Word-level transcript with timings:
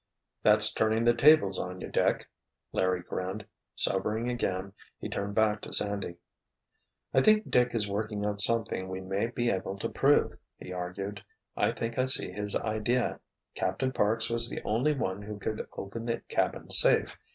"That's 0.41 0.73
turning 0.73 1.03
the 1.03 1.13
tables 1.13 1.59
on 1.59 1.79
you, 1.79 1.87
Dick," 1.87 2.27
Larry 2.71 3.01
grinned. 3.03 3.45
Sobering 3.75 4.31
again 4.31 4.73
he 4.97 5.07
turned 5.07 5.35
back 5.35 5.61
to 5.61 5.71
Sandy. 5.71 6.15
"I 7.13 7.21
think 7.21 7.51
Dick 7.51 7.75
is 7.75 7.87
working 7.87 8.25
out 8.25 8.41
something 8.41 8.87
we 8.87 8.99
may 8.99 9.27
be 9.27 9.51
able 9.51 9.77
to 9.77 9.89
prove," 9.89 10.33
he 10.57 10.73
argued. 10.73 11.23
"I 11.55 11.71
think 11.71 11.99
I 11.99 12.07
see 12.07 12.31
his 12.31 12.55
idea. 12.55 13.19
Captain 13.53 13.91
Parks 13.91 14.27
was 14.27 14.49
the 14.49 14.63
only 14.65 14.95
one 14.95 15.21
who 15.21 15.37
could 15.37 15.67
open 15.77 16.07
the 16.07 16.21
cabin 16.21 16.71
safe. 16.71 17.15